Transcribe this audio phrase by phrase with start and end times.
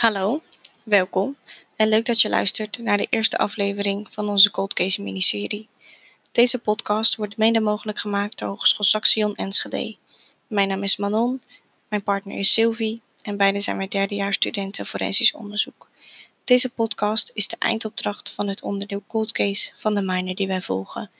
[0.00, 0.42] Hallo,
[0.82, 1.36] welkom
[1.76, 5.68] en leuk dat je luistert naar de eerste aflevering van onze Cold Case miniserie.
[6.32, 9.96] Deze podcast wordt mede mogelijk gemaakt door Hogeschool Saxion Enschede.
[10.46, 11.42] Mijn naam is Manon,
[11.88, 15.88] mijn partner is Sylvie en beide zijn wij derdejaarsstudenten forensisch onderzoek.
[16.44, 20.62] Deze podcast is de eindopdracht van het onderdeel Cold Case van de minor die wij
[20.62, 21.10] volgen.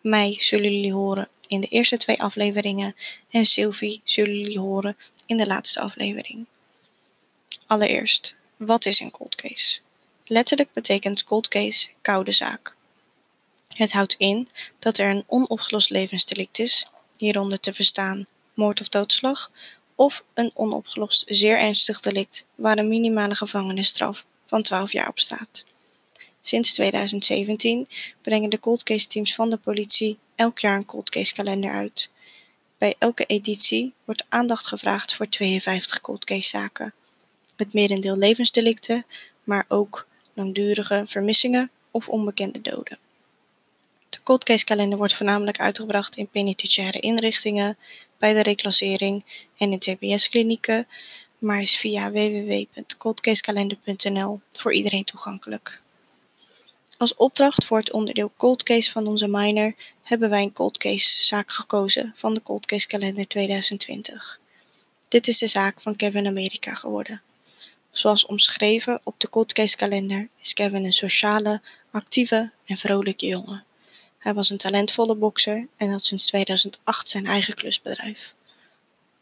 [0.00, 2.96] Mij zullen jullie horen in de eerste twee afleveringen
[3.30, 4.96] en Sylvie zullen jullie horen
[5.26, 6.46] in de laatste aflevering.
[7.66, 9.80] Allereerst, wat is een cold case?
[10.24, 12.76] Letterlijk betekent cold case koude zaak.
[13.68, 19.50] Het houdt in dat er een onopgelost levensdelict is, hieronder te verstaan moord of doodslag,
[19.94, 25.64] of een onopgelost zeer ernstig delict waar een minimale gevangenisstraf van 12 jaar op staat.
[26.40, 27.88] Sinds 2017
[28.22, 32.10] brengen de cold case teams van de politie elk jaar een cold case kalender uit.
[32.78, 36.94] Bij elke editie wordt aandacht gevraagd voor 52 cold case zaken
[37.56, 39.06] het merendeel levensdelicten,
[39.44, 42.98] maar ook langdurige vermissingen of onbekende doden.
[44.08, 47.76] De cold case kalender wordt voornamelijk uitgebracht in penitentiaire inrichtingen,
[48.18, 49.24] bij de reclassering
[49.56, 50.86] en in TBS-klinieken,
[51.38, 55.80] maar is via www.coldcasekalender.nl voor iedereen toegankelijk.
[56.96, 61.24] Als opdracht voor het onderdeel Cold Case van onze minor hebben wij een Cold Case
[61.24, 64.40] zaak gekozen van de Cold Case Kalender 2020.
[65.08, 67.22] Dit is de zaak van Kevin Amerika geworden.
[67.96, 73.64] Zoals omschreven op de Coldcase kalender is Kevin een sociale, actieve en vrolijke jongen.
[74.18, 78.34] Hij was een talentvolle bokser en had sinds 2008 zijn eigen klusbedrijf.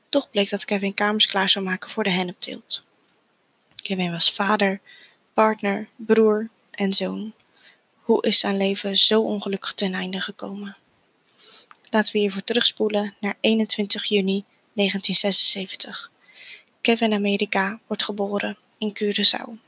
[0.08, 2.82] Toch bleek dat Kevin kamers klaar zou maken voor de hennepteelt.
[3.76, 4.80] Kevin was vader,
[5.34, 7.32] partner, broer en zoon.
[8.00, 10.76] Hoe is zijn leven zo ongelukkig ten einde gekomen?
[11.90, 16.10] Laten we hiervoor terugspoelen naar 21 juni 1976.
[16.80, 19.58] Kevin Amerika wordt geboren in Curaçao.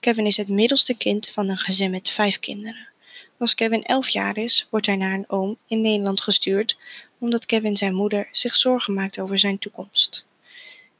[0.00, 2.88] Kevin is het middelste kind van een gezin met vijf kinderen.
[3.38, 6.76] Als Kevin elf jaar is, wordt hij naar een oom in Nederland gestuurd
[7.20, 10.24] omdat Kevin zijn moeder zich zorgen maakt over zijn toekomst.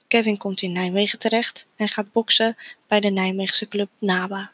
[0.08, 2.56] Kevin komt in Nijmegen terecht en gaat boksen
[2.88, 4.52] bij de Nijmeegse club NABA.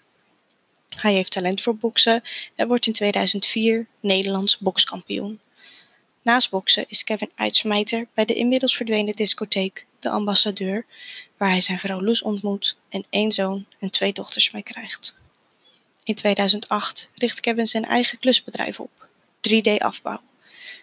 [0.96, 2.22] Hij heeft talent voor boksen
[2.54, 5.40] en wordt in 2004 Nederlands bokskampioen.
[6.22, 10.86] Naast boksen is Kevin uitsmijter bij de inmiddels verdwenen discotheek De Ambassadeur,
[11.36, 15.14] waar hij zijn vrouw Loes ontmoet en één zoon en twee dochters mee krijgt.
[16.04, 19.08] In 2008 richt Kevin zijn eigen klusbedrijf op,
[19.48, 20.20] 3D Afbouw.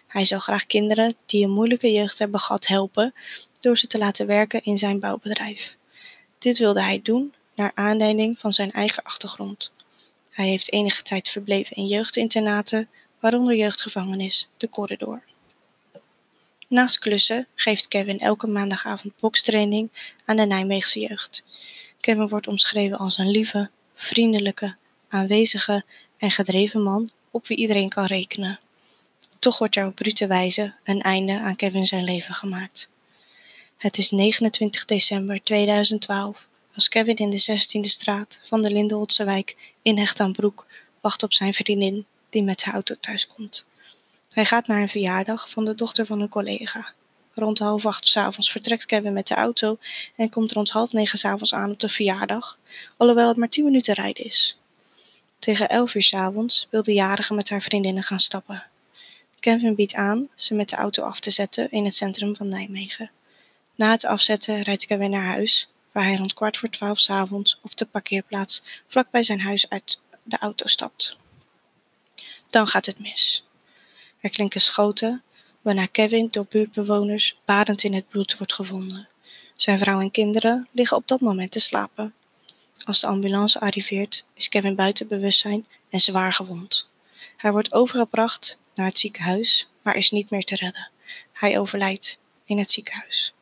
[0.06, 3.14] Hij zou graag kinderen die een moeilijke jeugd hebben gehad helpen
[3.58, 5.76] door ze te laten werken in zijn bouwbedrijf.
[6.38, 9.72] Dit wilde hij doen naar aanleiding van zijn eigen achtergrond.
[10.30, 12.88] Hij heeft enige tijd verbleven in jeugdinternaten,
[13.20, 15.22] waaronder jeugdgevangenis De Corridor.
[16.68, 19.90] Naast klussen geeft Kevin elke maandagavond bokstraining
[20.24, 21.44] aan de Nijmeegse jeugd.
[22.00, 24.76] Kevin wordt omschreven als een lieve, vriendelijke,
[25.08, 25.84] aanwezige
[26.18, 28.60] en gedreven man op wie iedereen kan rekenen.
[29.38, 32.88] Toch wordt er op brute wijze een einde aan Kevin zijn leven gemaakt.
[33.76, 39.56] Het is 29 december 2012 als Kevin in de 16e straat van de Lindenholtse wijk
[39.82, 40.66] in Hecht aan Broek
[41.00, 43.66] wacht op zijn vriendin die met zijn auto thuiskomt.
[44.34, 46.92] Hij gaat naar een verjaardag van de dochter van een collega.
[47.34, 49.78] Rond half acht s'avonds vertrekt Kevin met de auto
[50.16, 52.58] en komt rond half negen s'avonds aan op de verjaardag,
[52.96, 54.58] alhoewel het maar tien minuten rijden is.
[55.38, 58.64] Tegen elf uur s'avonds wil de jarige met haar vriendinnen gaan stappen.
[59.40, 63.10] Kevin biedt aan ze met de auto af te zetten in het centrum van Nijmegen.
[63.74, 67.76] Na het afzetten rijdt Kevin naar huis, waar hij rond kwart voor twaalf s'avonds op
[67.76, 71.16] de parkeerplaats vlakbij zijn huis uit de auto stapt.
[72.50, 73.44] Dan gaat het mis.
[74.24, 75.22] Er klinken schoten,
[75.62, 79.08] waarna Kevin door buurtbewoners badend in het bloed wordt gevonden.
[79.56, 82.14] Zijn vrouw en kinderen liggen op dat moment te slapen.
[82.84, 86.88] Als de ambulance arriveert, is Kevin buiten bewustzijn en zwaar gewond.
[87.36, 90.90] Hij wordt overgebracht naar het ziekenhuis, maar is niet meer te redden.
[91.32, 93.34] Hij overlijdt in het ziekenhuis.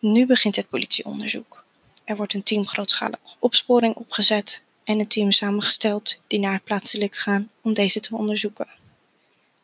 [0.00, 1.64] Nu begint het politieonderzoek.
[2.04, 7.16] Er wordt een team grootschalige opsporing opgezet en een team samengesteld die naar het plaatselijk
[7.16, 8.84] gaan om deze te onderzoeken.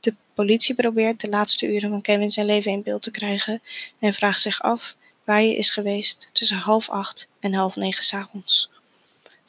[0.02, 3.62] De politie probeert de laatste uren van Kevin zijn leven in beeld te krijgen
[3.98, 8.70] en vraagt zich af waar hij is geweest tussen half acht en half negen s'avonds.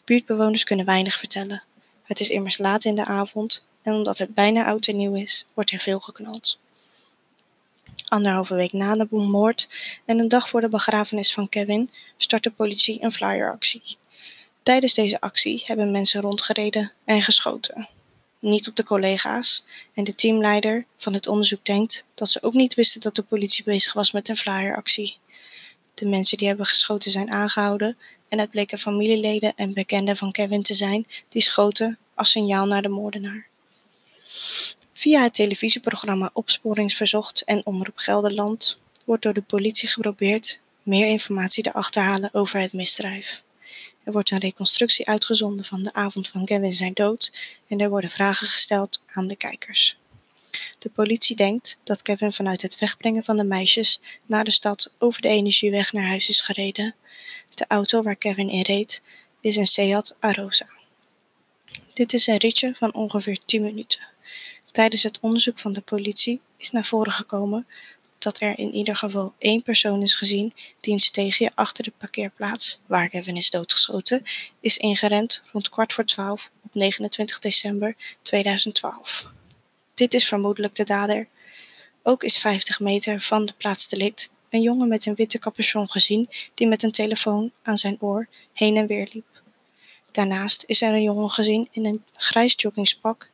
[0.04, 1.64] Buurtbewoners kunnen weinig vertellen.
[2.04, 5.46] Het is immers laat in de avond en omdat het bijna oud en nieuw is,
[5.54, 6.60] wordt er veel geknald.
[8.08, 9.70] Anderhalve week na de moord
[10.06, 13.98] en een dag voor de begrafenis van Kevin start de politie een flyeractie.
[14.64, 17.88] Tijdens deze actie hebben mensen rondgereden en geschoten
[18.44, 22.74] niet op de collega's en de teamleider van het onderzoek denkt dat ze ook niet
[22.74, 25.18] wisten dat de politie bezig was met een flyeractie.
[25.94, 27.98] De mensen die hebben geschoten zijn aangehouden
[28.28, 32.82] en het bleken familieleden en bekenden van Kevin te zijn die schoten als signaal naar
[32.82, 33.48] de moordenaar.
[34.94, 41.74] Via het televisieprogramma Opsporingsverzocht en Omroep Gelderland wordt door de politie geprobeerd meer informatie te
[41.74, 43.44] achterhalen over het misdrijf.
[44.04, 47.34] Er wordt een reconstructie uitgezonden van de avond van Kevin zijn dood
[47.68, 49.98] en er worden vragen gesteld aan de kijkers.
[50.80, 55.22] De politie denkt dat Kevin vanuit het wegbrengen van de meisjes naar de stad over
[55.22, 56.96] de energieweg naar huis is gereden.
[57.54, 59.02] De auto waar Kevin in reed
[59.42, 60.68] is een Seat Arosa.
[61.94, 64.00] Dit is een ritje van ongeveer 10 minuten.
[64.66, 67.68] Tijdens het onderzoek van de politie is naar voren gekomen
[68.24, 72.80] dat er in ieder geval één persoon is gezien die een steegje achter de parkeerplaats,
[72.86, 74.24] waar Kevin is doodgeschoten,
[74.60, 79.26] is ingerend rond kwart voor twaalf op 29 december 2012.
[79.94, 81.28] Dit is vermoedelijk de dader.
[82.04, 86.30] Ook is 50 meter van de plaats delict een jongen met een witte capuchon gezien
[86.54, 89.42] die met een telefoon aan zijn oor heen en weer liep.
[90.12, 93.32] Daarnaast is er een jongen gezien in een grijs joggingspak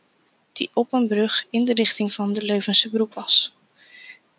[0.52, 3.54] die op een brug in de richting van de Leuvense broek was.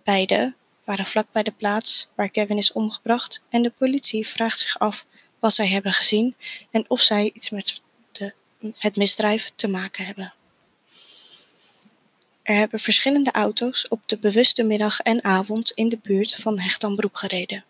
[0.04, 0.54] Beide
[0.84, 5.04] waren vlak bij de plaats waar Kevin is omgebracht en de politie vraagt zich af
[5.38, 6.34] wat zij hebben gezien
[6.70, 7.80] en of zij iets met
[8.12, 8.32] de,
[8.76, 10.32] het misdrijf te maken hebben.
[12.42, 17.18] Er hebben verschillende auto's op de bewuste middag en avond in de buurt van Hechtanbroek
[17.18, 17.64] gereden.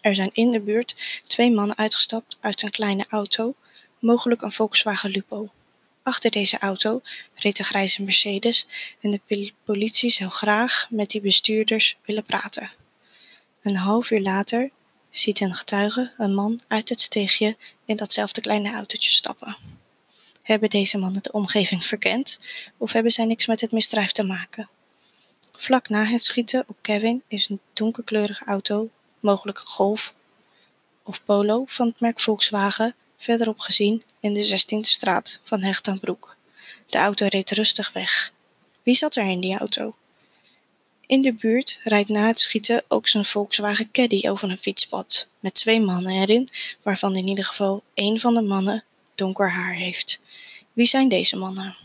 [0.00, 3.54] Er zijn in de buurt twee mannen uitgestapt uit een kleine auto,
[3.98, 5.50] mogelijk een Volkswagen Lupo.
[6.02, 7.02] Achter deze auto
[7.34, 8.66] reed een grijze Mercedes
[9.00, 12.70] en de politie zou graag met die bestuurders willen praten.
[13.62, 14.70] Een half uur later
[15.10, 19.56] ziet een getuige een man uit het steegje in datzelfde kleine autootje stappen.
[20.42, 22.40] Hebben deze mannen de omgeving verkend
[22.76, 24.68] of hebben zij niks met het misdrijf te maken?
[25.52, 30.14] Vlak na het schieten op Kevin is een donkerkleurige auto, mogelijk een Golf
[31.02, 36.36] of Polo van het merk Volkswagen, verderop gezien in de 16e straat van Hecht Broek.
[36.86, 38.32] De auto reed rustig weg.
[38.82, 39.94] Wie zat er in die auto?
[41.06, 45.54] In de buurt rijdt na het schieten ook zijn Volkswagen Caddy over een fietspad, met
[45.54, 46.48] twee mannen erin,
[46.82, 48.84] waarvan in ieder geval één van de mannen
[49.14, 50.20] donker haar heeft.
[50.72, 51.76] Wie zijn deze mannen?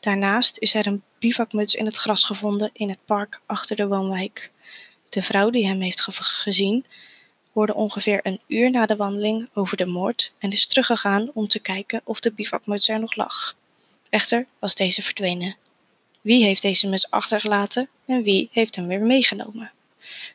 [0.00, 4.52] Daarnaast is er een bivakmuts in het gras gevonden in het park achter de woonwijk.
[5.08, 6.84] De vrouw die hem heeft gezien,
[7.54, 11.58] hoorde ongeveer een uur na de wandeling over de moord en is teruggegaan om te
[11.58, 13.56] kijken of de bivakmuts er nog lag.
[14.10, 15.56] Echter was deze verdwenen.
[16.20, 19.72] Wie heeft deze muts achtergelaten en wie heeft hem weer meegenomen?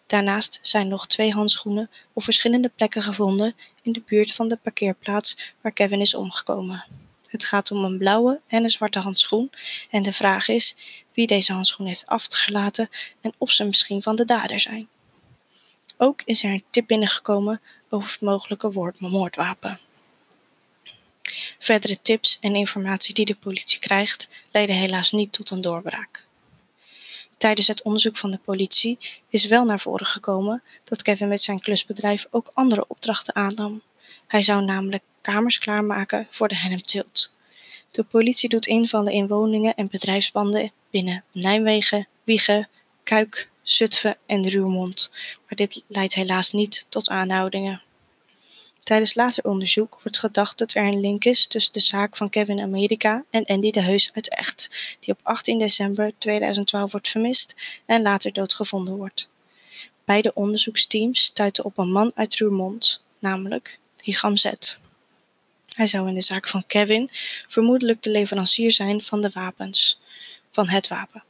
[0.07, 5.54] Daarnaast zijn nog twee handschoenen op verschillende plekken gevonden in de buurt van de parkeerplaats
[5.62, 6.86] waar Kevin is omgekomen.
[7.27, 9.51] Het gaat om een blauwe en een zwarte handschoen
[9.89, 10.75] en de vraag is
[11.13, 12.89] wie deze handschoen heeft afgelaten
[13.21, 14.88] en of ze misschien van de dader zijn.
[16.01, 19.79] Ook is er een tip binnengekomen over het mogelijke moordwapen.
[21.59, 26.25] Verdere tips en informatie die de politie krijgt leiden helaas niet tot een doorbraak.
[27.37, 28.97] Tijdens het onderzoek van de politie
[29.29, 33.81] is wel naar voren gekomen dat Kevin met zijn klusbedrijf ook andere opdrachten aannam.
[34.27, 37.31] Hij zou namelijk kamers klaarmaken voor de Henneptilt.
[37.91, 42.69] De politie doet invallen in woningen en bedrijfspanden binnen Nijmegen, Wiegen,
[43.03, 45.10] Kuik, Zutphen en Ruurmond,
[45.48, 47.81] maar dit leidt helaas niet tot aanhoudingen.
[48.83, 52.59] Tijdens later onderzoek wordt gedacht dat er een link is tussen de zaak van Kevin
[52.59, 58.02] Amerika en Andy de Heus uit Echt, die op 18 december 2012 wordt vermist en
[58.02, 59.30] later doodgevonden wordt.
[60.06, 64.52] Beide onderzoeksteams stuiten op een man uit Ruurmond, namelijk Higam Z.
[65.76, 67.09] Hij zou in de zaak van Kevin
[67.47, 69.99] vermoedelijk de leverancier zijn van de wapens,
[70.52, 71.23] van het wapen,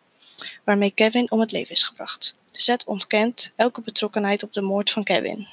[0.64, 2.34] waarmee Kevin om het leven is gebracht.
[2.52, 5.48] De Z ontkent elke betrokkenheid op de moord van Kevin.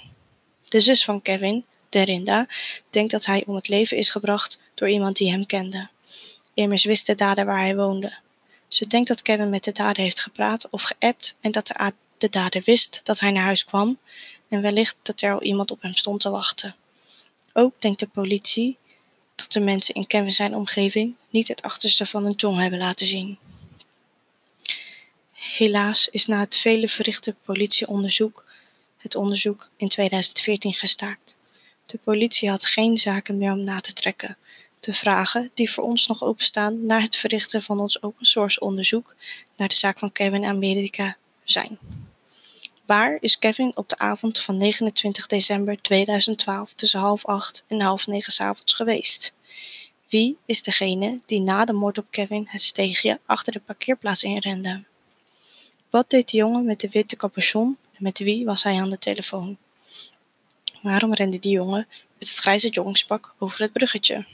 [0.64, 2.47] De zus van Kevin, Derinda,
[2.90, 5.88] denkt dat hij om het leven is gebracht door iemand die hem kende.
[6.55, 8.19] Immers wist de dader waar hij woonde.
[8.69, 12.28] Ze denkt dat Kevin met de dader heeft gepraat of geappt en dat de, de
[12.28, 13.99] dader wist dat hij naar huis kwam
[14.49, 16.75] en wellicht dat er al iemand op hem stond te wachten.
[17.52, 18.76] Ook denkt de politie
[19.35, 23.07] dat de mensen in Kevin zijn omgeving niet het achterste van hun tong hebben laten
[23.07, 23.38] zien.
[25.55, 28.45] Helaas is na het vele verrichte politieonderzoek
[28.97, 31.37] het onderzoek in 2014 gestaakt.
[31.87, 34.37] De politie had geen zaken meer om na te trekken.
[34.81, 39.17] De vragen die voor ons nog openstaan na het verrichten van ons open source onderzoek
[39.57, 41.79] naar de zaak van Kevin Amerika zijn.
[42.87, 48.07] Waar is Kevin op de avond van 29 december 2012 tussen half acht en half
[48.07, 49.35] negen s avonds geweest?
[50.09, 54.85] Wie is degene die na de moord op Kevin het steegje achter de parkeerplaats inrende?
[55.90, 58.99] Wat deed de jongen met de witte capuchon En met wie was hij aan de
[58.99, 59.57] telefoon?
[60.83, 61.87] Waarom rende die jongen
[62.19, 64.26] met het grijze joggingspak over het bruggetje?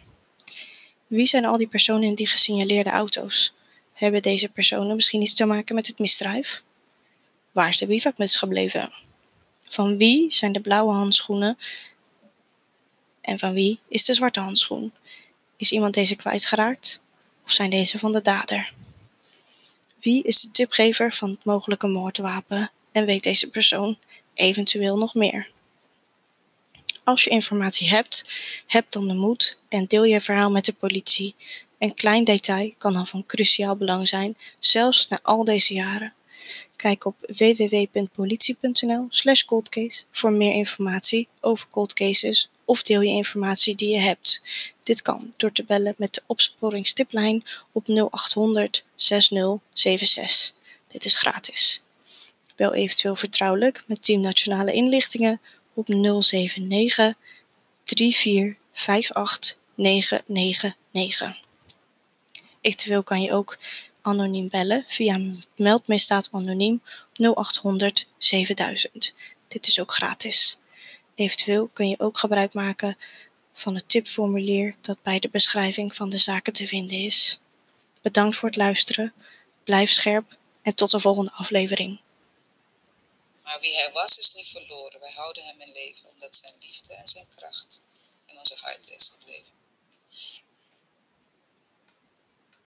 [1.07, 3.55] Wie zijn al die personen in die gesignaleerde auto's?
[3.93, 6.63] Hebben deze personen misschien iets te maken met het misdrijf?
[7.53, 8.93] Waar is de bivakmuts gebleven?
[9.69, 11.59] Van wie zijn de blauwe handschoenen
[13.21, 14.93] en van wie is de zwarte handschoen?
[15.57, 17.01] Is iemand deze kwijtgeraakt
[17.45, 18.73] of zijn deze van de dader?
[20.03, 23.99] Wie is de tipgever van het mogelijke moordwapen en weet deze persoon
[24.35, 25.51] eventueel nog meer?
[27.05, 28.25] Als je informatie hebt,
[28.67, 31.35] heb dan de moed en deel je verhaal met de politie.
[31.79, 36.13] Een klein detail kan dan van cruciaal belang zijn, zelfs na al deze jaren.
[36.77, 43.89] Kijk op www.politie.nl/slash coldcase voor meer informatie over cold cases of deel je informatie die
[43.89, 44.43] je hebt.
[44.83, 50.55] Dit kan door te bellen met de opsporingstiplijn op 0800 6076.
[50.89, 51.83] Dit is gratis.
[52.57, 55.41] Bel eventueel vertrouwelijk met Team Nationale Inlichtingen
[55.75, 57.15] op 079
[57.85, 61.41] 3458 999.
[62.61, 63.59] Eventueel kan je ook
[64.03, 65.21] anoniem bellen via
[65.57, 66.83] meldmisdaad anoniem
[67.15, 69.15] 0800 7000.
[69.49, 70.59] Dit is ook gratis.
[71.23, 72.99] Eventueel kun je ook gebruik maken
[73.55, 77.41] van het tipformulier dat bij de beschrijving van de zaken te vinden is.
[78.01, 79.13] Bedankt voor het luisteren,
[79.65, 82.01] blijf scherp en tot de volgende aflevering.
[83.45, 85.01] Maar wie hij was is niet verloren.
[85.01, 87.87] Wij houden hem in leven omdat zijn liefde en zijn kracht
[88.27, 89.62] in onze hart is gebleven.